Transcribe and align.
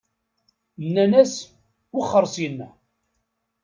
Nnan-as: 0.85 1.33
Wexxeṛ 1.93 2.25
syenna! 2.33 2.69